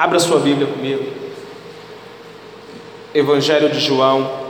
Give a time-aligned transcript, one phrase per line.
[0.00, 1.12] Abra sua Bíblia comigo.
[3.14, 4.48] Evangelho de João,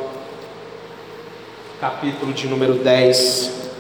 [1.80, 3.73] capítulo de número 10,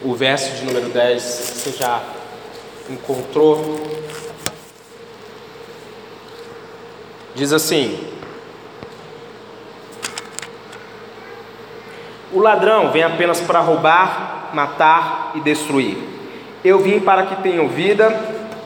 [0.00, 2.02] o verso de número 10, você já
[2.88, 3.82] encontrou.
[7.34, 8.08] Diz assim:
[12.32, 15.98] O ladrão vem apenas para roubar, matar e destruir.
[16.64, 18.08] Eu vim para que tenham vida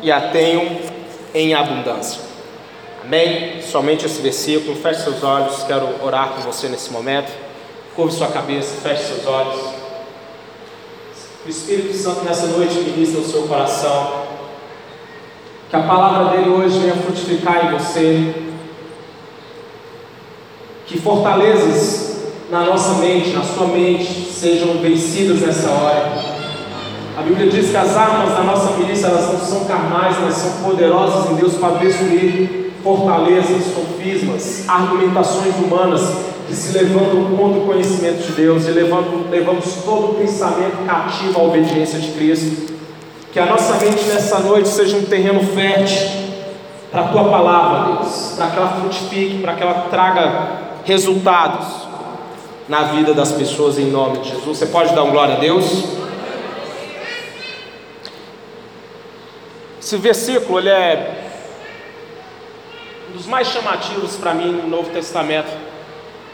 [0.01, 0.86] e a tenham
[1.37, 2.23] em abundância.
[3.05, 3.61] Amém?
[3.61, 4.75] Somente esse versículo.
[4.75, 5.63] Feche seus olhos.
[5.65, 7.31] Quero orar com você nesse momento.
[7.95, 9.61] Curve sua cabeça, feche seus olhos.
[11.45, 14.25] O Espírito Santo nessa noite ministra o seu coração.
[15.69, 18.35] Que a palavra dele hoje venha frutificar em você.
[20.87, 22.17] Que fortalezas
[22.51, 26.26] na nossa mente, na sua mente, sejam vencidas nessa hora.
[27.17, 30.63] A Bíblia diz que as armas da nossa milícia elas não são carnais, mas são
[30.63, 36.03] poderosas em Deus para destruir fortalezas, sofismas, argumentações humanas
[36.47, 41.41] que se levantam contra o conhecimento de Deus e levando, levamos todo o pensamento cativo
[41.41, 42.75] à obediência de Cristo.
[43.33, 46.09] Que a nossa mente nessa noite seja um terreno fértil
[46.93, 50.49] para a tua palavra, Deus, para que ela frutifique, para que ela traga
[50.85, 51.67] resultados
[52.69, 54.59] na vida das pessoas em nome de Jesus.
[54.59, 56.06] Você pode dar um glória a Deus?
[59.87, 61.15] Esse versículo ele é
[63.09, 65.53] um dos mais chamativos para mim no Novo Testamento.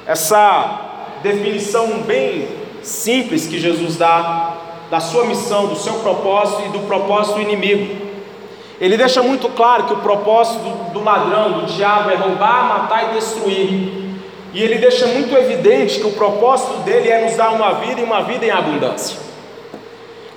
[0.06, 0.80] Essa
[1.22, 2.48] definição bem
[2.82, 4.54] simples que Jesus dá
[4.90, 7.94] da sua missão, do seu propósito e do propósito do inimigo.
[8.80, 13.10] Ele deixa muito claro que o propósito do, do ladrão, do diabo, é roubar, matar
[13.10, 14.16] e destruir.
[14.54, 18.04] E ele deixa muito evidente que o propósito dele é nos dar uma vida e
[18.04, 19.18] uma vida em abundância.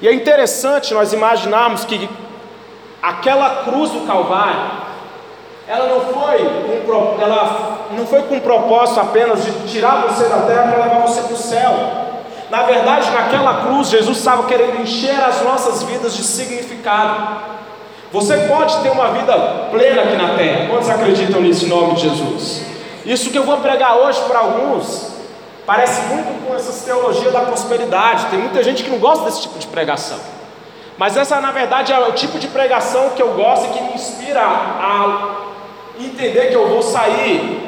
[0.01, 2.09] E é interessante nós imaginarmos que
[3.05, 4.83] aquela cruz do Calvário,
[5.67, 6.39] ela não foi
[6.85, 11.21] com, ela não foi com propósito apenas de tirar você da terra para levar você
[11.21, 11.73] para o céu.
[12.49, 17.55] Na verdade, naquela cruz, Jesus estava querendo encher as nossas vidas de significado.
[18.11, 19.33] Você pode ter uma vida
[19.71, 20.67] plena aqui na terra.
[20.69, 22.61] Quantos acreditam nisso em nome de Jesus?
[23.05, 25.13] Isso que eu vou pregar hoje para alguns
[25.65, 28.27] parece muito com essas teologias da prosperidade.
[28.27, 30.19] Tem muita gente que não gosta desse tipo de pregação.
[30.97, 33.93] Mas essa, na verdade, é o tipo de pregação que eu gosto e que me
[33.93, 35.35] inspira a
[35.99, 37.65] entender que eu vou sair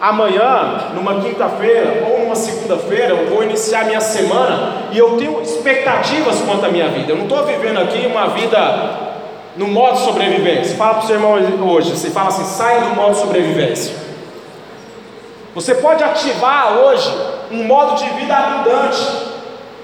[0.00, 6.40] amanhã, numa quinta-feira ou numa segunda-feira, eu vou iniciar minha semana e eu tenho expectativas
[6.42, 7.12] quanto à minha vida.
[7.12, 9.08] Eu não estou vivendo aqui uma vida
[9.56, 10.76] no modo sobrevivência.
[10.76, 11.32] Fala para o seu irmão
[11.68, 13.94] hoje, você fala assim, saia do modo sobrevivência.
[15.54, 17.12] Você pode ativar hoje
[17.50, 19.27] um modo de vida abundante,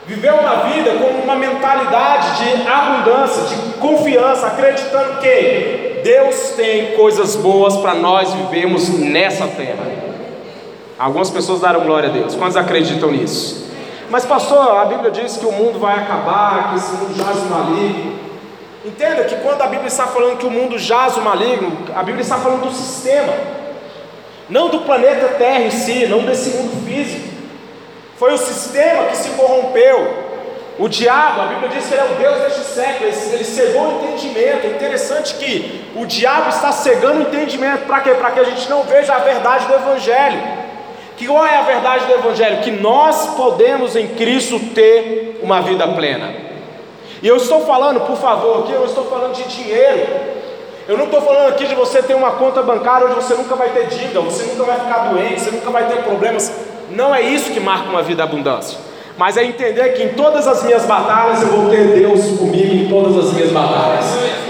[0.07, 7.37] viver uma vida com uma mentalidade de abundância, de confiança, acreditando que Deus tem coisas
[7.37, 9.85] boas para nós vivermos nessa terra.
[10.99, 13.65] Algumas pessoas deram glória a Deus, quantos acreditam nisso?
[14.11, 17.47] Mas, pastor, a Bíblia diz que o mundo vai acabar, que esse mundo jaz o
[17.47, 18.25] maligno.
[18.85, 22.23] Entenda que quando a Bíblia está falando que o mundo jaz o maligno, a Bíblia
[22.23, 23.33] está falando do sistema
[24.49, 27.34] não do planeta Terra em si, não desse mundo físico.
[28.17, 30.25] Foi o sistema que se corrompeu.
[30.79, 34.05] O diabo, a Bíblia diz que ele é o Deus deste século, ele cegou o
[34.05, 34.67] entendimento.
[34.67, 38.11] É interessante que o diabo está cegando o entendimento, para quê?
[38.15, 40.41] Para que a gente não veja a verdade do Evangelho.
[41.17, 42.61] Que qual é a verdade do Evangelho?
[42.63, 46.35] Que nós podemos em Cristo ter uma vida plena.
[47.23, 50.07] E eu estou falando, por favor, aqui eu estou falando de dinheiro,
[50.89, 53.71] eu não estou falando aqui de você ter uma conta bancária onde você nunca vai
[53.71, 56.53] ter dívida, você nunca vai ficar doente, você nunca vai ter problemas.
[56.95, 58.79] Não é isso que marca uma vida abundância.
[59.17, 62.89] Mas é entender que em todas as minhas batalhas eu vou ter Deus comigo em
[62.89, 64.05] todas as minhas batalhas.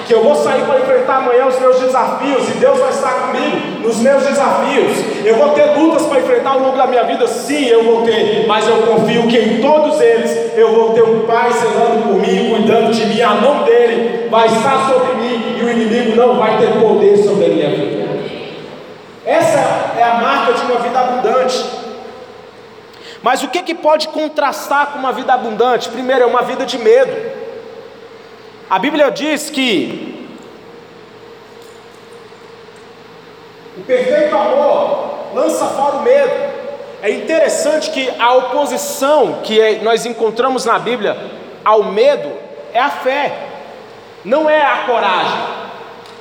[0.06, 3.80] Que eu vou sair para enfrentar amanhã os meus desafios e Deus vai estar comigo
[3.82, 5.24] nos meus desafios.
[5.24, 8.46] Eu vou ter lutas para enfrentar ao longo da minha vida, sim, eu vou ter,
[8.46, 12.50] mas eu confio que em todos eles eu vou ter um Pai zelando por mim,
[12.50, 16.58] cuidando de mim, a mão dele vai estar sobre mim e o inimigo não vai
[16.58, 18.04] ter poder sobre a minha vida.
[19.26, 21.83] Essa é a marca de uma vida abundante.
[23.24, 25.88] Mas o que, que pode contrastar com uma vida abundante?
[25.88, 27.10] Primeiro, é uma vida de medo.
[28.68, 30.28] A Bíblia diz que
[33.78, 36.52] o perfeito amor lança fora o medo.
[37.00, 41.16] É interessante que a oposição que nós encontramos na Bíblia
[41.64, 42.30] ao medo
[42.74, 43.32] é a fé,
[44.22, 45.40] não é a coragem.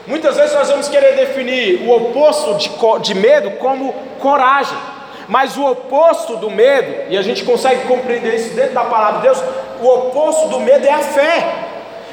[0.08, 2.72] Muitas vezes nós vamos querer definir o oposto de,
[3.02, 3.92] de medo como
[4.22, 4.93] coragem.
[5.28, 9.28] Mas o oposto do medo, e a gente consegue compreender isso dentro da palavra de
[9.28, 9.44] Deus,
[9.82, 11.56] o oposto do medo é a fé.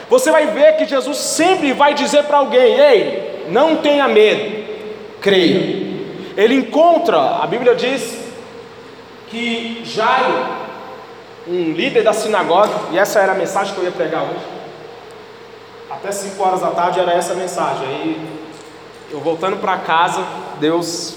[0.08, 4.64] Você vai ver que Jesus sempre vai dizer para alguém: ei, não tenha medo,
[5.20, 5.90] creia.
[6.36, 8.18] Ele encontra, a Bíblia diz
[9.28, 10.46] que Jairo,
[11.46, 14.46] um líder da sinagoga, e essa era a mensagem que eu ia pregar hoje.
[15.90, 17.86] Até 5 horas da tarde era essa a mensagem.
[17.86, 18.30] Aí
[19.10, 20.24] eu voltando para casa,
[20.60, 21.16] Deus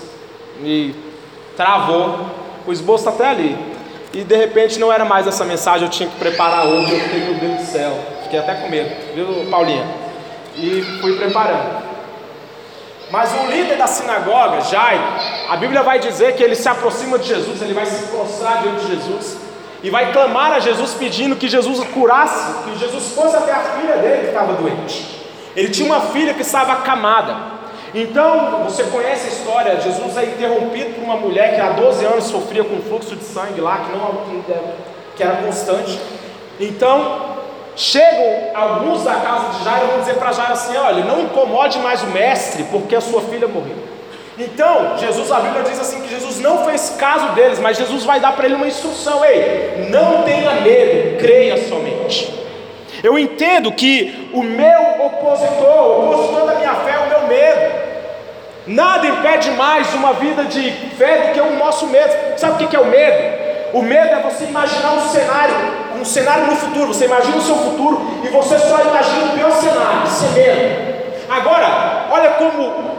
[0.59, 1.12] me
[1.55, 2.25] travou,
[2.65, 3.57] o esboço está até ali.
[4.13, 7.19] E de repente não era mais essa mensagem, eu tinha que preparar hoje, eu fiquei,
[7.21, 9.85] meu Deus do céu, fiquei até com medo, viu, Paulinha?
[10.55, 11.83] E fui preparando.
[13.09, 15.03] Mas o líder da sinagoga, Jairo,
[15.49, 18.85] a Bíblia vai dizer que ele se aproxima de Jesus, ele vai se prostrar diante
[18.85, 19.37] de Jesus
[19.83, 23.97] e vai clamar a Jesus pedindo que Jesus curasse, que Jesus fosse até a filha
[23.97, 25.23] dele que estava doente.
[25.55, 27.52] Ele tinha uma filha que estava acamada.
[27.93, 32.23] Então, você conhece a história, Jesus é interrompido por uma mulher que há 12 anos
[32.25, 34.21] sofria com fluxo de sangue lá, que, não,
[35.15, 35.99] que era constante.
[36.59, 37.33] Então,
[37.75, 41.79] Chegam alguns da casa de Jairo e vão dizer para Jairo assim: olha, não incomode
[41.79, 43.77] mais o mestre, porque a sua filha morreu.
[44.37, 48.19] Então, Jesus, a Bíblia diz assim que Jesus não fez caso deles, mas Jesus vai
[48.19, 52.31] dar para ele uma instrução: ei, não tenha medo, creia somente.
[53.03, 57.82] Eu entendo que o meu opositor, o opositor da minha fé é o meu medo.
[58.65, 62.13] Nada impede mais uma vida de fé do que o nosso medo.
[62.37, 63.43] Sabe o que é o medo?
[63.73, 65.55] O medo é você imaginar um cenário,
[65.99, 66.93] um cenário no futuro.
[66.93, 70.93] Você imagina o seu futuro e você só imagina o pior cenário, é medo.
[71.29, 72.93] Agora, olha como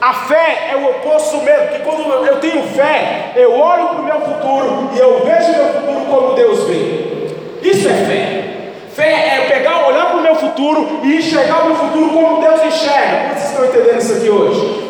[0.00, 4.00] a fé é o oposto do medo, que quando eu tenho fé, eu olho para
[4.00, 7.28] o meu futuro e eu vejo meu futuro como Deus vê.
[7.62, 8.44] Isso é fé.
[8.92, 12.64] Fé é pegar, olhar para o meu futuro e enxergar o meu futuro como Deus
[12.64, 13.16] enxerga.
[13.18, 14.85] Como vocês estão entendendo isso aqui hoje?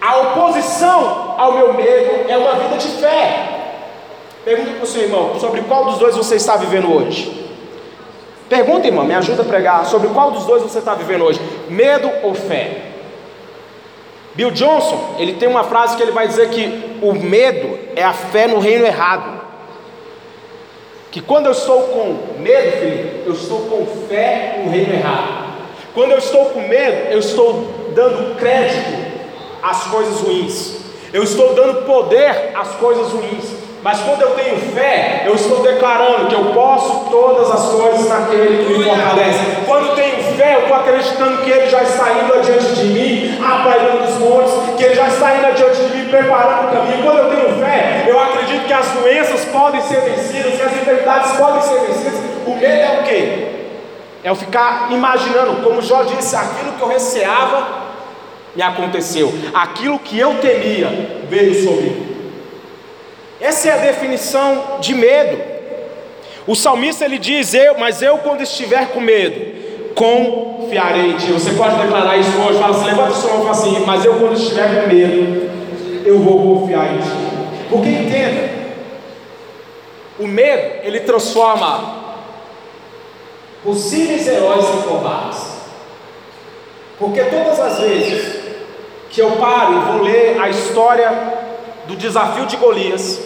[0.00, 3.58] A oposição ao meu medo é uma vida de fé.
[4.44, 7.46] Pergunta para o seu irmão sobre qual dos dois você está vivendo hoje.
[8.48, 12.10] Pergunta, irmão, me ajuda a pregar sobre qual dos dois você está vivendo hoje: medo
[12.22, 12.82] ou fé?
[14.34, 18.12] Bill Johnson, ele tem uma frase que ele vai dizer que o medo é a
[18.12, 19.38] fé no reino errado.
[21.10, 25.48] Que quando eu estou com medo, Felipe, eu estou com fé no reino errado.
[25.92, 29.07] Quando eu estou com medo, eu estou dando crédito
[29.62, 30.78] às coisas ruins.
[31.12, 33.68] Eu estou dando poder às coisas ruins.
[33.82, 38.64] Mas quando eu tenho fé, eu estou declarando que eu posso todas as coisas naquele
[38.64, 39.38] que me fortalece.
[39.64, 44.04] Quando tenho fé, eu estou acreditando que Ele já está indo adiante de mim, apairando
[44.04, 47.02] os montes, que Ele já está indo adiante de mim, preparando o caminho.
[47.04, 51.32] Quando eu tenho fé, eu acredito que as doenças podem ser vencidas, que as enfermidades
[51.36, 52.20] podem ser vencidas.
[52.46, 53.48] O medo é o quê?
[54.24, 57.87] É eu ficar imaginando, como Jó disse, aquilo que eu receava
[58.54, 60.88] me aconteceu, aquilo que eu temia
[61.28, 62.08] veio sobre mim.
[63.40, 65.40] Essa é a definição de medo.
[66.46, 71.32] O salmista ele diz: Eu, mas eu quando estiver com medo, confiarei em ti.
[71.32, 74.82] Você pode declarar isso hoje, fala assim, levanta e fala assim, mas eu quando estiver
[74.82, 75.50] com medo,
[76.04, 77.28] eu vou confiar em ti.
[77.68, 78.48] Porque entenda,
[80.18, 81.96] o medo ele transforma
[83.62, 85.58] possíveis heróis em covardes.
[86.98, 88.37] Porque todas as vezes
[89.10, 91.10] que eu paro e vou ler a história
[91.86, 93.20] do desafio de Golias,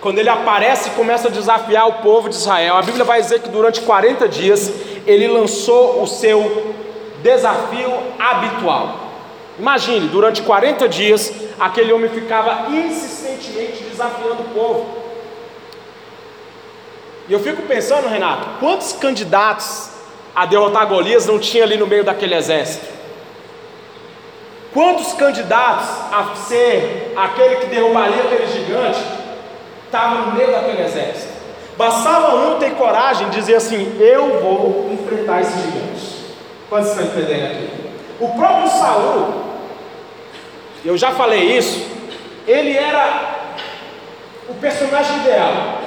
[0.00, 3.40] quando ele aparece e começa a desafiar o povo de Israel, a Bíblia vai dizer
[3.40, 4.72] que durante 40 dias
[5.06, 6.74] ele lançou o seu
[7.22, 8.96] desafio habitual.
[9.58, 14.86] Imagine, durante 40 dias, aquele homem ficava insistentemente desafiando o povo.
[17.28, 19.90] E eu fico pensando, Renato, quantos candidatos
[20.34, 23.01] a derrotar Golias não tinha ali no meio daquele exército?
[24.72, 29.00] Quantos candidatos a ser aquele que derrubaria aquele gigante
[29.84, 31.32] estavam no meio daquele exército?
[31.76, 36.22] Bastava um ter coragem de dizer assim: Eu vou enfrentar esse gigante.
[36.70, 37.70] Quantos estão entendendo aqui?
[38.18, 39.34] O próprio Saul,
[40.84, 41.86] eu já falei isso,
[42.46, 43.40] ele era
[44.48, 45.80] o personagem ideal,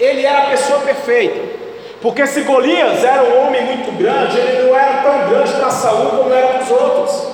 [0.00, 1.64] ele era a pessoa perfeita.
[2.00, 6.10] Porque se Golias era um homem muito grande, ele não era tão grande para Saul
[6.10, 7.33] como era para os outros.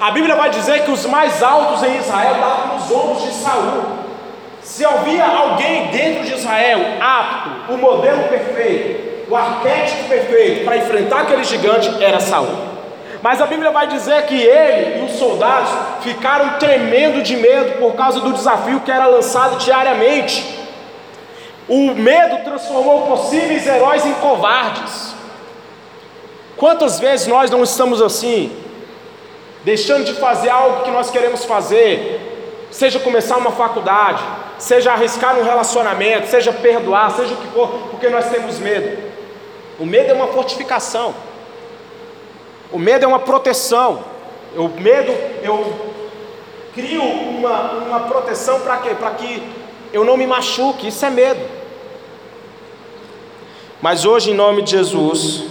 [0.00, 3.84] A Bíblia vai dizer que os mais altos em Israel estavam nos ombros de Saul.
[4.62, 11.20] Se havia alguém dentro de Israel apto, o modelo perfeito, o arquétipo perfeito para enfrentar
[11.20, 12.48] aquele gigante era Saul.
[13.22, 17.92] Mas a Bíblia vai dizer que ele e os soldados ficaram tremendo de medo por
[17.94, 20.58] causa do desafio que era lançado diariamente.
[21.68, 25.14] O medo transformou possíveis heróis em covardes.
[26.56, 28.50] Quantas vezes nós não estamos assim?
[29.64, 34.22] Deixando de fazer algo que nós queremos fazer, seja começar uma faculdade,
[34.58, 39.10] seja arriscar um relacionamento, seja perdoar, seja o que for, porque nós temos medo.
[39.78, 41.14] O medo é uma fortificação,
[42.72, 44.04] o medo é uma proteção.
[44.56, 45.12] O medo,
[45.42, 45.72] eu
[46.74, 48.90] crio uma, uma proteção para quê?
[48.98, 49.42] Para que
[49.92, 51.40] eu não me machuque, isso é medo.
[53.80, 55.44] Mas hoje, em nome de Jesus,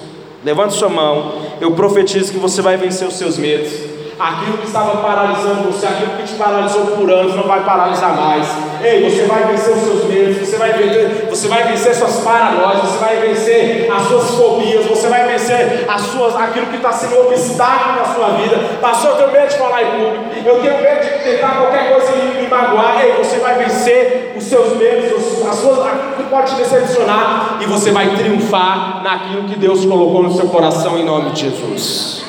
[0.43, 3.88] levante sua mão, eu profetizo que você vai vencer os seus medos
[4.19, 8.47] aquilo que estava paralisando você, aquilo que te paralisou por anos, não vai paralisar mais.
[8.83, 12.81] Ei, você vai vencer os seus medos, você vai vencer, você vai vencer suas paranoias,
[12.81, 17.15] você vai vencer as suas fobias, você vai vencer as suas, aquilo que está sendo
[17.15, 18.77] um obstáculo na sua vida.
[18.81, 22.11] Pastor, eu tenho medo de falar em público, eu tenho medo de tentar qualquer coisa
[22.15, 23.01] e me magoar.
[23.01, 27.65] Ei, você vai vencer os seus medos, as suas, aquilo que pode te decepcionar, e
[27.65, 32.28] você vai triunfar naquilo que Deus colocou no seu coração em nome de Jesus.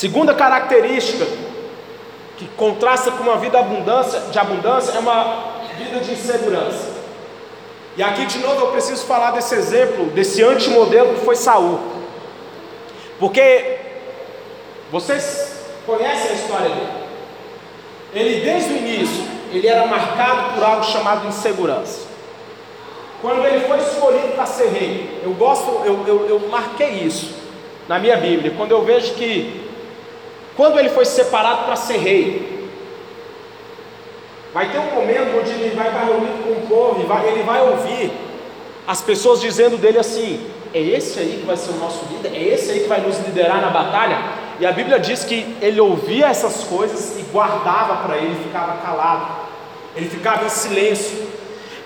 [0.00, 1.26] Segunda característica
[2.38, 6.88] que contrasta com uma vida abundância, de abundância é uma vida de insegurança.
[7.98, 11.78] E aqui de novo eu preciso falar desse exemplo, desse antimodelo que foi Saul.
[13.18, 13.76] Porque
[14.90, 16.92] vocês conhecem a história dele.
[18.14, 22.08] Ele desde o início, ele era marcado por algo chamado insegurança.
[23.20, 27.34] Quando ele foi escolhido para ser rei, eu gosto, eu, eu, eu marquei isso
[27.86, 28.54] na minha Bíblia.
[28.56, 29.68] Quando eu vejo que
[30.60, 32.68] quando ele foi separado para ser rei,
[34.52, 37.62] vai ter um momento onde ele vai estar reunido com o povo e ele vai
[37.62, 38.12] ouvir
[38.86, 42.42] as pessoas dizendo dele assim: é esse aí que vai ser o nosso líder, é
[42.42, 44.18] esse aí que vai nos liderar na batalha.
[44.60, 49.28] E a Bíblia diz que ele ouvia essas coisas e guardava para ele, ficava calado,
[49.96, 51.26] ele ficava em silêncio.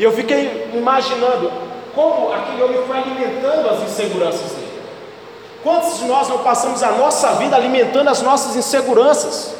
[0.00, 1.48] E eu fiquei imaginando
[1.94, 4.53] como aquele homem foi alimentando as inseguranças.
[5.64, 9.54] Quantos de nós não passamos a nossa vida alimentando as nossas inseguranças?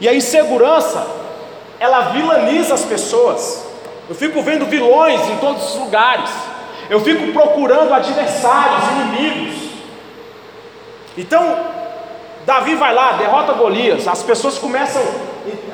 [0.00, 1.06] E a insegurança,
[1.78, 3.62] ela vilaniza as pessoas.
[4.08, 6.30] Eu fico vendo vilões em todos os lugares.
[6.88, 9.70] Eu fico procurando adversários, inimigos.
[11.18, 11.58] Então,
[12.46, 14.08] Davi vai lá, derrota Golias.
[14.08, 15.02] As pessoas começam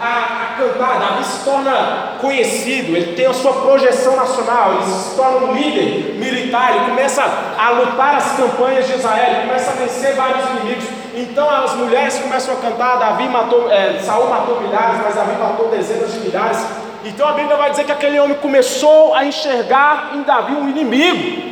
[0.00, 5.14] a, a, cantar, Davi se torna conhecido, ele tem a sua projeção nacional, ele se
[5.14, 9.74] torna um líder militar, ele começa a lutar as campanhas de Israel, ele começa a
[9.74, 10.84] vencer vários inimigos.
[11.14, 15.68] Então as mulheres começam a cantar, Davi matou, é, Saul matou milhares, mas Davi matou
[15.68, 16.64] dezenas de milhares.
[17.04, 21.50] Então a Bíblia vai dizer que aquele homem começou a enxergar em Davi um inimigo,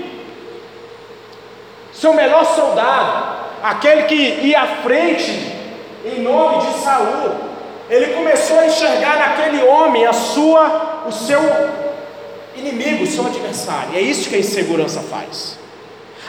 [1.93, 5.55] seu melhor soldado, aquele que ia à frente
[6.05, 7.48] em nome de Saul.
[7.91, 11.41] Ele começou a enxergar naquele homem a sua, o seu
[12.55, 13.97] inimigo, o seu adversário.
[13.97, 15.59] É isso que a insegurança faz.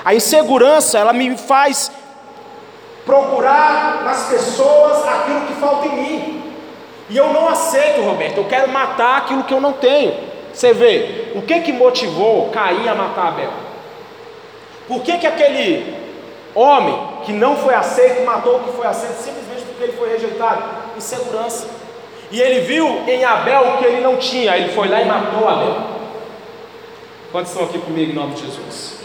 [0.05, 1.91] A insegurança, ela me faz
[3.05, 6.43] procurar nas pessoas aquilo que falta em mim.
[7.09, 10.15] E eu não aceito, Roberto, eu quero matar aquilo que eu não tenho.
[10.53, 13.51] Você vê, o que que motivou Caim a matar Abel?
[14.87, 15.98] Por que que aquele
[16.55, 20.79] homem que não foi aceito matou o que foi aceito simplesmente porque ele foi rejeitado?
[20.99, 21.67] insegurança.
[22.31, 25.47] E ele viu em Abel o que ele não tinha, ele foi lá e matou
[25.47, 25.77] Abel.
[27.31, 28.99] Quantos estão aqui comigo em nome de Jesus?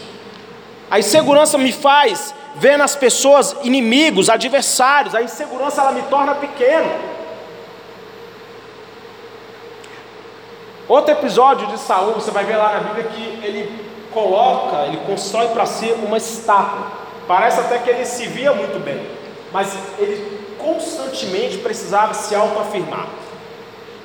[0.89, 5.15] A insegurança me faz ver nas pessoas inimigos, adversários.
[5.15, 6.91] A insegurança ela me torna pequeno.
[10.87, 15.47] Outro episódio de Saul, você vai ver lá na Bíblia que ele coloca, ele constrói
[15.47, 17.04] para si uma estátua.
[17.27, 19.01] Parece até que ele se via muito bem,
[19.51, 23.07] mas ele constantemente precisava se autoafirmar.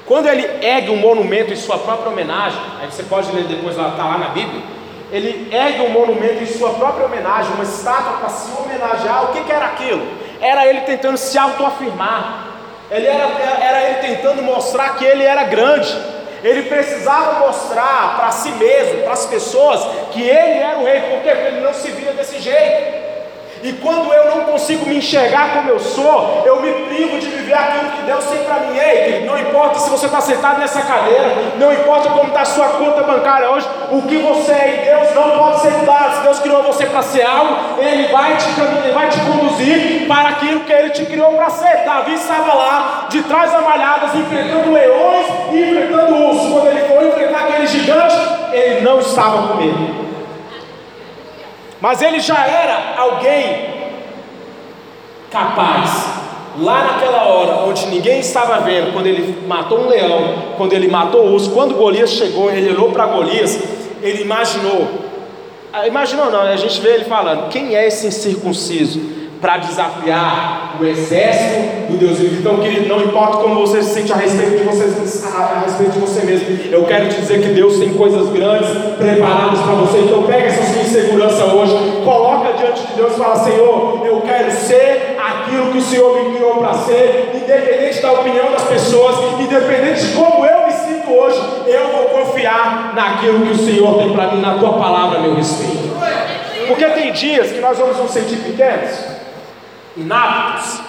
[0.06, 4.04] Quando ele ergue um monumento em sua própria homenagem, aí você pode ler depois está
[4.04, 4.62] lá na Bíblia,
[5.12, 9.44] ele ergue um monumento em sua própria homenagem, uma estátua para se homenagear, o que,
[9.44, 10.06] que era aquilo?
[10.40, 12.46] Era ele tentando se autoafirmar,
[12.90, 13.24] ele era,
[13.60, 15.96] era ele tentando mostrar que ele era grande,
[16.42, 21.28] ele precisava mostrar para si mesmo, para as pessoas, que ele era o rei, porque
[21.28, 23.09] ele não se via desse jeito.
[23.62, 27.52] E quando eu não consigo me enxergar como eu sou, eu me privo de viver
[27.52, 28.78] aquilo que Deus tem para mim.
[28.78, 32.68] Ei, não importa se você está sentado nessa cadeira, não importa como está a sua
[32.68, 36.16] conta bancária hoje, o que você é em Deus não pode ser mudado.
[36.16, 38.48] Se Deus criou você para ser algo, Ele vai te,
[38.94, 41.84] vai te conduzir para aquilo que Ele te criou para ser.
[41.84, 46.50] Davi estava lá, de trás da malhadas, enfrentando leões e enfrentando ursos.
[46.50, 48.16] Quando ele foi enfrentar aquele gigante,
[48.52, 50.09] ele não estava com medo.
[51.80, 53.70] Mas ele já era alguém
[55.30, 56.20] capaz.
[56.58, 61.26] Lá naquela hora, onde ninguém estava vendo, quando ele matou um leão, quando ele matou
[61.26, 63.58] o urso, quando Golias chegou, ele olhou para Golias,
[64.02, 64.88] ele imaginou.
[65.72, 70.84] Ah, imaginou não, a gente vê ele falando: quem é esse incircunciso para desafiar o
[70.84, 72.40] exército do Deus vivo.
[72.40, 75.98] Então, querido, não importa como você se sente a respeito de você, a, respeito de
[75.98, 78.68] você mesmo, eu quero te dizer que Deus tem coisas grandes
[78.98, 79.98] preparadas para você.
[80.00, 81.72] Então, pega essa sua insegurança hoje,
[82.04, 86.34] coloca diante de Deus e fala: Senhor, eu quero ser aquilo que o Senhor me
[86.34, 91.40] criou para ser, independente da opinião das pessoas, independente de como eu me sinto hoje,
[91.66, 95.90] eu vou confiar naquilo que o Senhor tem para mim, na tua palavra, meu respeito.
[96.68, 99.09] Porque tem dias que nós vamos nos sentir pequenos
[99.96, 100.80] inaptos.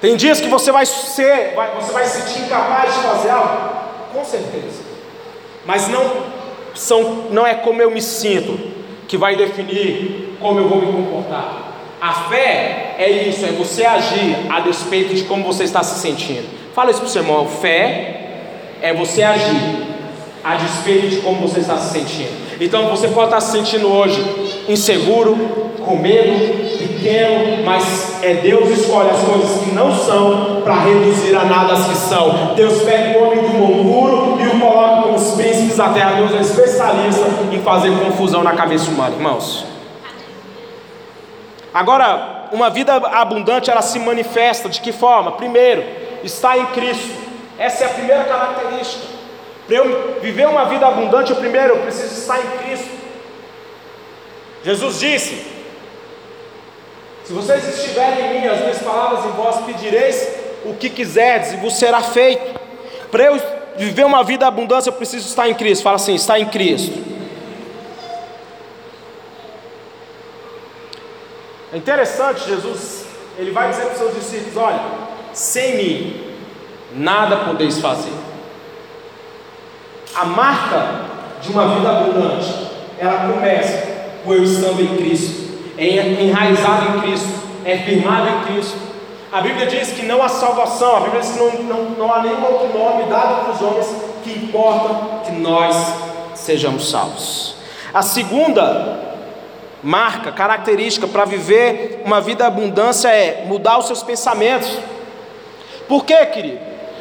[0.00, 3.70] Tem dias que você vai ser, vai, você vai se sentir incapaz de fazer algo,
[4.12, 4.84] com certeza.
[5.64, 6.26] Mas não
[6.74, 8.58] são, não é como eu me sinto
[9.08, 11.66] que vai definir como eu vou me comportar.
[12.00, 16.46] A fé é isso, é você agir a despeito de como você está se sentindo.
[16.74, 17.48] Fala isso para o seu irmão.
[17.48, 18.20] Fé
[18.82, 19.86] é você agir
[20.44, 22.46] a despeito de como você está se sentindo.
[22.60, 24.22] Então você pode estar se sentindo hoje
[24.68, 25.36] inseguro,
[25.84, 31.44] com medo, pequeno, mas é Deus escolhe as coisas que não são para reduzir a
[31.44, 32.54] nada as que são.
[32.54, 36.12] Deus pega o homem do mundo e o coloca com os príncipes da terra.
[36.16, 39.64] Deus é especialista em fazer confusão na cabeça humana, irmãos.
[41.72, 45.32] Agora, uma vida abundante ela se manifesta de que forma?
[45.32, 45.84] Primeiro,
[46.24, 47.14] está em Cristo.
[47.58, 49.04] Essa é a primeira característica.
[49.66, 53.05] Para eu viver uma vida abundante, primeiro eu preciso estar em Cristo.
[54.66, 55.46] Jesus disse:
[57.24, 60.28] Se vocês estiverem em mim, as minhas palavras em vós pedireis
[60.64, 62.60] o que quiserdes e vos será feito.
[63.08, 63.40] Para eu
[63.76, 65.84] viver uma vida abundante, eu preciso estar em Cristo.
[65.84, 66.98] Fala assim: está em Cristo.
[71.72, 73.06] É interessante, Jesus,
[73.38, 74.80] ele vai dizer para os seus discípulos: olha,
[75.32, 76.34] sem mim,
[76.92, 78.14] nada podeis fazer.
[80.12, 81.04] A marca
[81.40, 82.52] de uma vida abundante,
[82.98, 83.95] ela começa
[84.26, 85.46] com eu estando em Cristo,
[85.78, 85.86] é
[86.22, 87.28] enraizado em Cristo,
[87.64, 88.76] é firmado em Cristo.
[89.32, 92.22] A Bíblia diz que não há salvação, a Bíblia diz que não, não, não há
[92.22, 93.86] nenhum outro nome dado para os homens
[94.24, 95.76] que importa que nós
[96.34, 97.54] sejamos salvos.
[97.94, 99.16] A segunda
[99.82, 104.76] marca, característica para viver uma vida abundância é mudar os seus pensamentos.
[105.86, 106.58] Por quê, querido?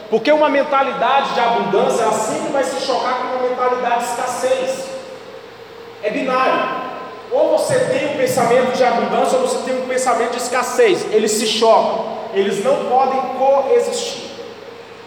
[0.10, 4.86] Porque uma mentalidade de abundância, ela sempre vai se chocar com uma mentalidade de escassez.
[6.04, 6.85] É binário.
[7.36, 11.06] Ou você tem um pensamento de abundância, ou você tem um pensamento de escassez.
[11.12, 12.06] Eles se chocam.
[12.34, 14.24] Eles não podem coexistir.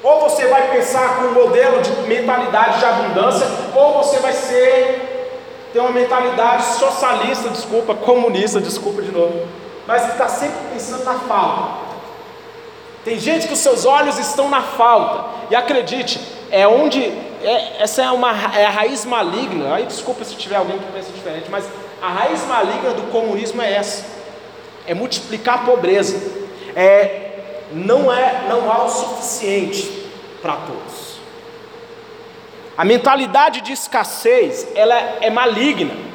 [0.03, 5.71] Ou você vai pensar com um modelo de mentalidade de abundância, ou você vai ser
[5.73, 9.47] ter uma mentalidade socialista, desculpa, comunista, desculpa de novo,
[9.87, 11.88] mas está sempre pensando na falta.
[13.05, 15.25] Tem gente que os seus olhos estão na falta.
[15.51, 17.03] E acredite, é onde.
[17.43, 19.75] É, essa é, uma, é a raiz maligna.
[19.75, 21.64] Aí desculpa se tiver alguém que pensa diferente, mas
[22.01, 24.05] a raiz maligna do comunismo é essa:
[24.87, 26.39] é multiplicar a pobreza.
[26.75, 27.25] É,
[27.73, 30.09] não, é, não há o suficiente
[30.41, 31.19] para todos.
[32.77, 36.09] A mentalidade de escassez ela é maligna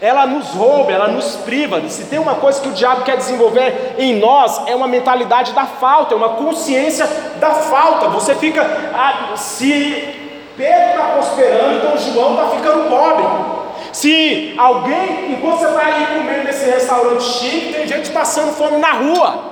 [0.00, 1.80] ela nos rouba, ela nos priva.
[1.88, 5.66] Se tem uma coisa que o diabo quer desenvolver em nós, é uma mentalidade da
[5.66, 8.08] falta, é uma consciência da falta.
[8.08, 8.62] Você fica,
[8.94, 10.16] ah, se
[10.56, 13.59] Pedro está prosperando, então João está ficando pobre.
[13.92, 18.92] Se alguém, enquanto você está aí comendo nesse restaurante chique, tem gente passando fome na
[18.92, 19.44] rua.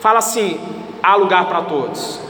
[0.00, 0.60] Fala assim:
[1.02, 2.20] há lugar para todos.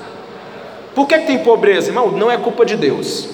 [0.95, 2.11] Por que, que tem pobreza, irmão?
[2.11, 3.29] Não é culpa de Deus.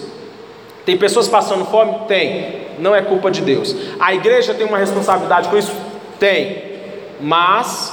[0.84, 2.00] Tem pessoas passando fome?
[2.06, 3.74] Tem não é culpa de Deus.
[3.98, 5.72] A igreja tem uma responsabilidade com isso?
[6.18, 6.76] Tem.
[7.20, 7.92] Mas,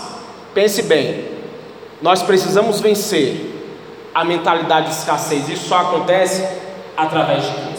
[0.54, 1.26] pense bem,
[2.02, 3.52] nós precisamos vencer
[4.14, 5.48] a mentalidade de escassez.
[5.50, 6.46] Isso só acontece
[6.96, 7.73] através de Cristo.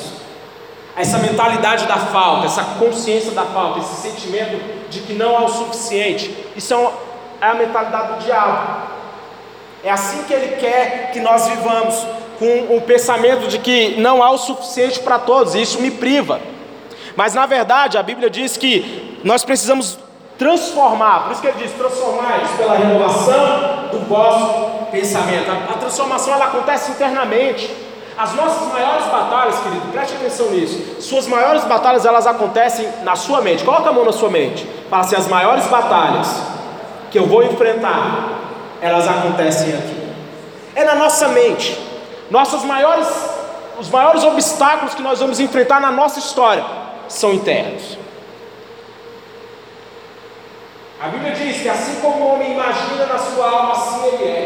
[0.96, 5.48] Essa mentalidade da falta, essa consciência da falta, esse sentimento de que não há o
[5.48, 8.82] suficiente, isso é, é a mentalidade do diabo.
[9.82, 12.06] É assim que ele quer que nós vivamos,
[12.38, 16.40] com o pensamento de que não há o suficiente para todos, e isso me priva.
[17.16, 19.98] Mas na verdade a Bíblia diz que nós precisamos
[20.38, 25.50] transformar, por isso que ele diz: transformar pela renovação do vosso pensamento.
[25.50, 27.83] A, transformação ela acontece internamente.
[28.16, 31.02] As nossas maiores batalhas, querido, preste atenção nisso.
[31.02, 33.64] Suas maiores batalhas elas acontecem na sua mente.
[33.64, 34.64] Coloca a mão na sua mente.
[34.88, 36.28] Fala assim: as maiores batalhas
[37.10, 38.28] que eu vou enfrentar,
[38.80, 40.04] elas acontecem aqui.
[40.76, 41.78] É na nossa mente.
[42.30, 43.08] Nossas maiores,
[43.78, 46.64] os maiores obstáculos que nós vamos enfrentar na nossa história
[47.08, 47.98] são internos.
[51.00, 54.43] A Bíblia diz que assim como o homem imagina na sua alma, assim ele é.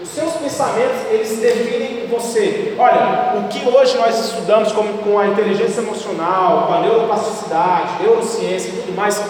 [0.00, 2.74] Os seus pensamentos, eles definem você.
[2.78, 8.68] Olha, o que hoje nós estudamos como, com a inteligência emocional, com a neuroplasticidade, neurociência
[8.68, 9.20] e tudo mais,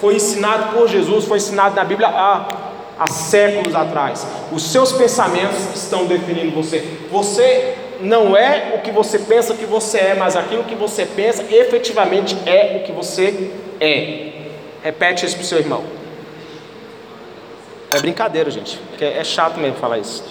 [0.00, 2.48] foi ensinado por Jesus, foi ensinado na Bíblia há,
[2.98, 4.26] há séculos atrás.
[4.50, 6.84] Os seus pensamentos estão definindo você.
[7.08, 11.44] Você não é o que você pensa que você é, mas aquilo que você pensa
[11.48, 14.32] efetivamente é o que você é.
[14.82, 15.84] Repete isso para o seu irmão.
[17.90, 18.78] É brincadeira, gente.
[18.78, 20.24] Porque é chato mesmo falar isso.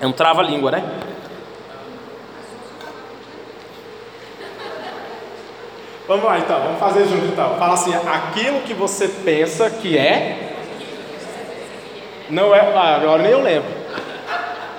[0.00, 0.84] É um trava-língua, né?
[6.06, 7.56] Vamos lá então, vamos fazer junto então.
[7.58, 10.54] Fala assim: aquilo que você pensa que é,
[12.30, 12.60] não é.
[12.60, 13.70] Ah, agora nem eu lembro.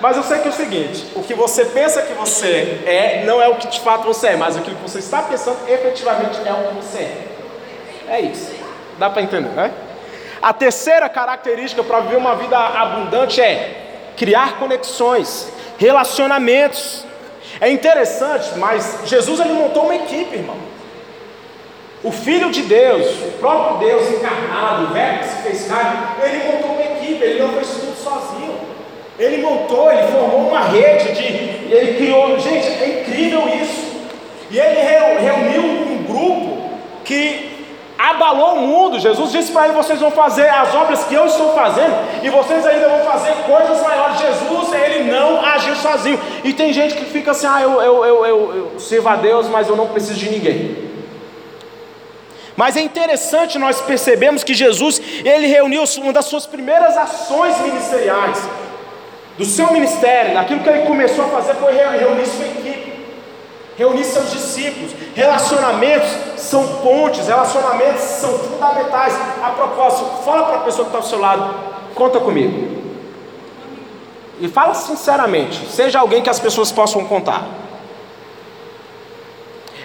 [0.00, 3.40] Mas eu sei que é o seguinte: o que você pensa que você é, não
[3.40, 6.52] é o que de fato você é, mas aquilo que você está pensando efetivamente é
[6.52, 7.26] o que você é.
[8.08, 8.52] É isso.
[8.98, 9.72] Dá para entender, né?
[10.42, 17.04] A terceira característica para viver uma vida abundante é criar conexões, relacionamentos.
[17.60, 20.56] É interessante, mas Jesus ele montou uma equipe, irmão.
[22.02, 26.50] O Filho de Deus, o próprio Deus encarnado, o Verbo que se fez carne, ele
[26.50, 28.58] montou uma equipe, ele não fez tudo sozinho.
[29.18, 31.22] Ele montou, ele formou uma rede de.
[31.70, 32.40] Ele criou.
[32.40, 34.00] Gente, é incrível isso.
[34.50, 34.80] E ele
[35.20, 36.70] reuniu um grupo
[37.04, 37.49] que
[38.10, 38.98] abalou o mundo.
[38.98, 42.66] Jesus disse para ele: vocês vão fazer as obras que eu estou fazendo, e vocês
[42.66, 44.18] ainda vão fazer coisas maiores.
[44.18, 46.20] Jesus, ele não agiu sozinho.
[46.44, 49.48] E tem gente que fica assim: ah, eu, eu, eu, eu, eu sirvo a Deus,
[49.48, 50.90] mas eu não preciso de ninguém.
[52.56, 58.46] Mas é interessante nós percebemos que Jesus, ele reuniu uma das suas primeiras ações ministeriais,
[59.38, 62.26] do seu ministério, daquilo que ele começou a fazer foi reunir
[63.80, 64.92] reunir seus discípulos.
[65.14, 69.18] Relacionamentos são pontes, relacionamentos são fundamentais.
[69.42, 71.54] A propósito, fala para a pessoa que está ao seu lado,
[71.94, 72.78] conta comigo.
[74.38, 77.46] E fala sinceramente, seja alguém que as pessoas possam contar.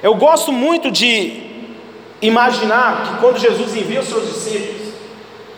[0.03, 1.43] Eu gosto muito de
[2.21, 4.93] imaginar que quando Jesus envia os seus discípulos,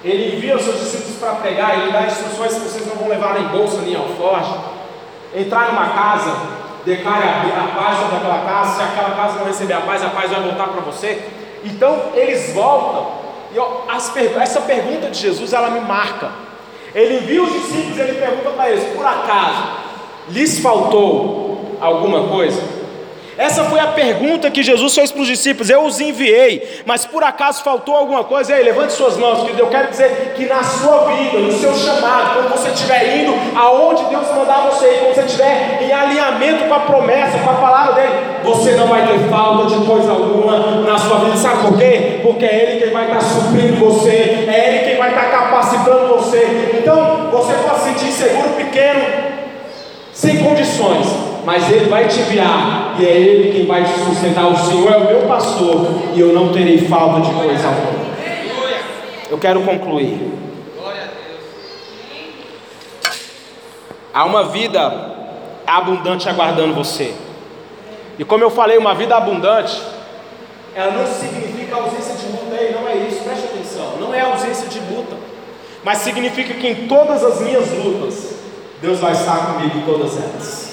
[0.03, 3.33] ele envia os seus discípulos para pregar, ele dá instruções que vocês não vão levar
[3.33, 4.53] nem bolsa nem alforje.
[5.35, 6.31] Entrar numa casa,
[6.87, 10.31] declare a paz sobre aquela casa, se aquela casa não receber a paz, a paz
[10.31, 11.21] vai voltar para você.
[11.65, 13.11] Então eles voltam,
[13.53, 13.83] e ó,
[14.39, 16.31] essa pergunta de Jesus ela me marca.
[16.95, 19.63] Ele envia os discípulos, ele pergunta para eles: por acaso
[20.29, 22.76] lhes faltou alguma coisa?
[23.37, 27.23] Essa foi a pergunta que Jesus fez para os discípulos: Eu os enviei, mas por
[27.23, 28.55] acaso faltou alguma coisa?
[28.55, 29.59] Ei, levante suas mãos, querido.
[29.59, 34.03] Eu quero dizer que na sua vida, no seu chamado, quando você estiver indo aonde
[34.05, 37.93] Deus mandar você ir, quando você estiver em alinhamento com a promessa, com a palavra
[37.93, 41.37] dele, você não vai ter falta de coisa alguma na sua vida.
[41.37, 42.19] Sabe por quê?
[42.23, 46.73] Porque é Ele quem vai estar suprindo você, é Ele quem vai estar capacitando você.
[46.79, 49.05] Então, você pode sentir seguro pequeno,
[50.11, 54.47] sem condições mas Ele vai te enviar, e é Ele quem vai te sustentar.
[54.47, 58.05] O Senhor é o meu pastor, e eu não terei falta de coisa alguma.
[59.29, 60.29] Eu quero concluir.
[64.13, 64.91] Há uma vida
[65.65, 67.15] abundante aguardando você.
[68.19, 69.81] E como eu falei, uma vida abundante,
[70.75, 74.67] ela não significa ausência de luta, aí não é isso, preste atenção, não é ausência
[74.67, 75.15] de luta,
[75.81, 78.33] mas significa que em todas as minhas lutas,
[78.81, 80.66] Deus vai estar comigo em todas elas.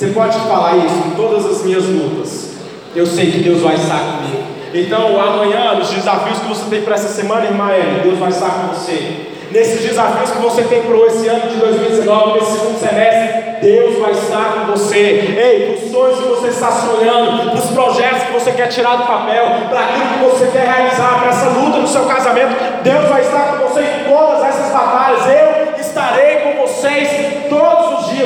[0.00, 2.52] Você pode falar isso em todas as minhas lutas.
[2.96, 4.44] Eu sei que Deus vai estar comigo.
[4.72, 8.48] Então, amanhã, nos desafios que você tem para essa semana, irmã Ellen, Deus vai estar
[8.48, 9.26] com você.
[9.50, 14.12] Nesses desafios que você tem para esse ano de 2019, nesse segundo semestre, Deus vai
[14.12, 14.96] estar com você.
[14.96, 18.96] Ei, para os sonhos que você está sonhando, para os projetos que você quer tirar
[18.96, 23.06] do papel, para aquilo que você quer realizar, para essa luta no seu casamento, Deus
[23.06, 25.26] vai estar com você em todas essas batalhas.
[25.26, 27.29] Eu estarei com vocês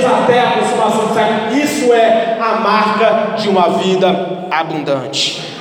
[0.06, 1.56] até a aproximação do século.
[1.56, 5.54] Isso é a marca de uma vida abundante.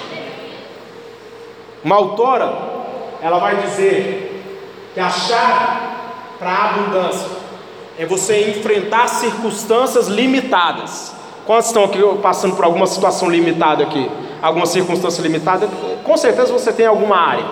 [1.83, 2.53] Uma autora,
[3.21, 4.43] ela vai dizer
[4.93, 5.93] que a chave
[6.39, 7.27] para a abundância
[7.97, 11.13] é você enfrentar circunstâncias limitadas.
[11.45, 14.09] Quantos estão aqui passando por alguma situação limitada aqui?
[14.41, 15.67] Alguma circunstância limitada?
[16.03, 17.45] Com certeza você tem alguma área.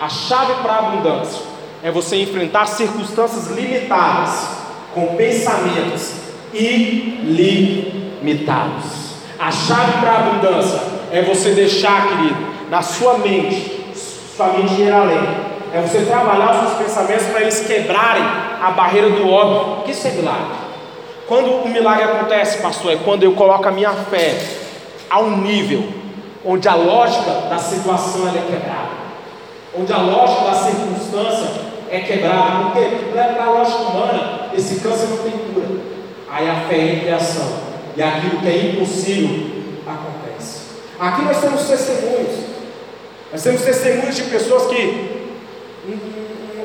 [0.00, 1.42] A chave para a abundância
[1.82, 4.57] é você enfrentar circunstâncias limitadas
[4.98, 6.14] com pensamentos
[6.52, 7.68] ilimitados.
[9.38, 10.80] A chave para a abundância
[11.12, 13.86] é você deixar, querido, na sua mente,
[14.36, 15.48] sua mente ir além.
[15.72, 18.24] É você trabalhar os seus pensamentos para eles quebrarem
[18.60, 19.84] a barreira do óbvio.
[19.84, 20.56] Que isso é milagre?
[21.28, 24.34] Quando o milagre acontece, pastor, é quando eu coloco a minha fé
[25.08, 25.86] a um nível
[26.44, 28.88] onde a lógica da situação é quebrada,
[29.78, 35.18] onde a lógica da circunstância é quebrada, porque para a lógica humana esse câncer não
[35.18, 35.66] tem cura.
[36.28, 37.68] Aí a fé entra em ação.
[37.96, 39.46] E aquilo que é impossível
[39.86, 40.62] acontece.
[40.98, 42.46] Aqui nós temos testemunhos.
[43.32, 45.18] Nós temos testemunhos de pessoas que.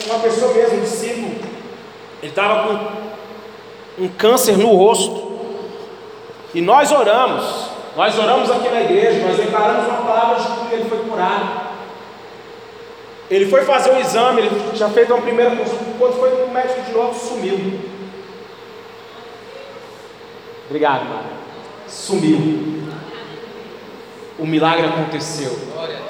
[0.06, 1.36] Uma pessoa mesmo, um discípulo,
[2.21, 5.32] ele estava com um câncer no rosto.
[6.53, 7.71] E nós oramos.
[7.95, 11.63] Nós oramos aqui na igreja, nós declaramos uma palavra de cura ele foi curado.
[13.29, 15.86] Ele foi fazer o exame, ele tinha feito uma primeira consulta.
[15.97, 17.80] Quando foi médico de sumiu.
[20.67, 21.06] Obrigado.
[21.88, 22.84] Sumiu.
[24.39, 25.58] O milagre aconteceu.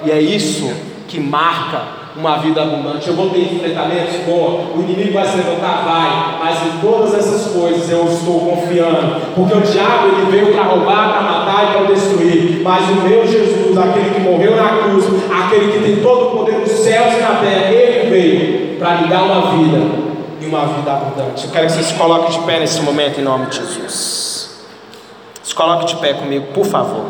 [0.05, 0.71] E é isso
[1.07, 3.07] que marca uma vida abundante.
[3.07, 7.51] Eu vou ter enfrentamentos, boa, o inimigo vai se levantar, vai, mas em todas essas
[7.51, 11.93] coisas eu estou confiando, porque o diabo ele veio para roubar, para matar e para
[11.93, 16.37] destruir, mas o meu Jesus, aquele que morreu na cruz, aquele que tem todo o
[16.37, 20.02] poder dos céus e na terra, ele veio para lhe dar uma vida
[20.43, 21.45] e uma vida abundante.
[21.45, 24.65] Eu quero que você se coloque de pé nesse momento em nome de Jesus.
[25.41, 27.05] Se coloque de pé comigo, por favor.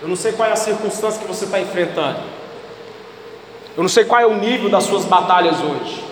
[0.00, 2.20] Eu não sei qual é a circunstância que você está enfrentando.
[3.76, 6.04] Eu não sei qual é o nível das suas batalhas hoje.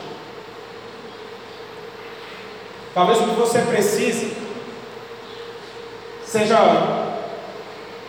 [2.93, 4.37] Talvez o que você precise
[6.25, 6.57] seja,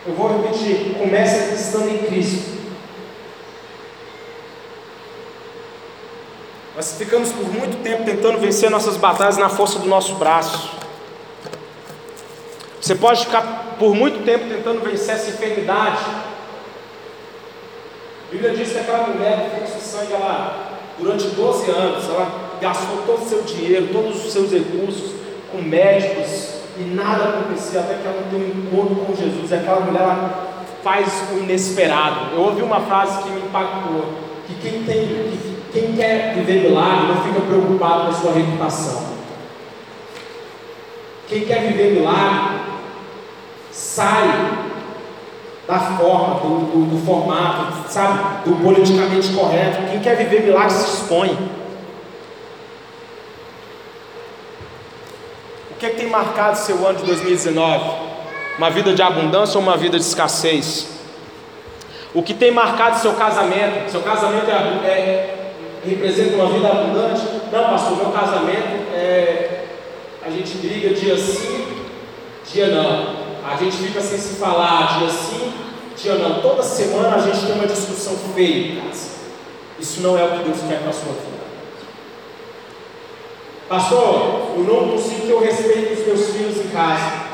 [0.08, 2.58] eu vou repetir, comece estando em Cristo.
[6.74, 10.72] Nós ficamos por muito tempo tentando vencer nossas batalhas na força do nosso braço.
[12.80, 16.06] Você pode ficar por muito tempo tentando vencer essa enfermidade.
[18.28, 22.32] A Bíblia diz que aquela mulher do fluxo de sangue, ela, durante 12 anos, ela
[22.62, 25.16] gastou todo o seu dinheiro, todos os seus recursos
[25.52, 29.52] com médicos e nada acontecia até que ela tem um encontro com Jesus.
[29.52, 30.48] E aquela mulher ela
[30.84, 32.34] faz o inesperado.
[32.34, 34.14] Eu ouvi uma frase que me impactou:
[34.48, 39.18] que quem, tem, que quem quer viver milagre não fica preocupado com a sua reputação.
[41.28, 42.60] Quem quer viver milagre
[43.72, 44.68] sai
[45.68, 49.92] da forma, do, do, do, formato, sabe, do politicamente correto.
[49.92, 51.38] Quem quer viver milagre se expõe.
[55.78, 57.86] O que, é que tem marcado seu ano de 2019?
[58.58, 60.88] Uma vida de abundância ou uma vida de escassez?
[62.16, 63.88] O que tem marcado seu casamento?
[63.92, 65.54] Seu casamento é, é,
[65.86, 67.22] representa uma vida abundante?
[67.52, 69.66] Não, pastor, meu casamento é.
[70.26, 71.68] A gente briga dia sim,
[72.52, 73.28] dia não.
[73.48, 75.54] A gente fica sem se falar dia sim,
[75.96, 76.42] dia não.
[76.42, 78.82] Toda semana a gente tem uma discussão feia.
[79.80, 81.38] Isso não é o que Deus quer para a sua vida.
[83.70, 87.28] Pastor, eu não consigo ter o respeito dos meus filhos em casa.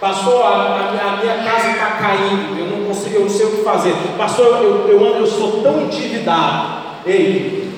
[0.00, 3.62] Pastor, a, a, minha casa está caindo, eu não consigo, eu não sei o que
[3.62, 3.94] fazer.
[4.16, 6.80] Pastor, eu, eu, eu sou tão endividado.
[7.04, 7.70] Ei,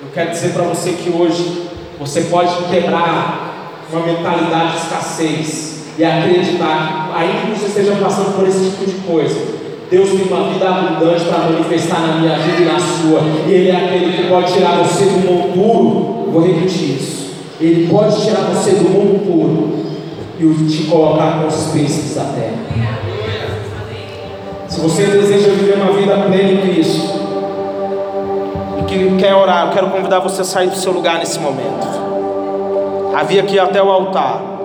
[0.00, 1.68] eu quero dizer para você que hoje
[1.98, 3.50] você pode quebrar
[3.92, 8.86] uma mentalidade de escassez e acreditar que, ainda que você esteja passando por esse tipo
[8.86, 9.36] de coisa,
[9.90, 13.70] Deus tem uma vida abundante para manifestar na minha vida e na sua, e Ele
[13.70, 16.19] é aquele que pode tirar você do monturo.
[16.30, 17.30] Vou repetir isso.
[17.60, 19.80] Ele pode tirar você do monturo
[20.38, 22.70] e te colocar com os príncipes da terra.
[24.68, 27.20] Se você deseja viver uma vida plena em Cristo,
[28.78, 31.86] e que quer orar, eu quero convidar você a sair do seu lugar nesse momento.
[33.14, 34.49] Havia aqui até o altar.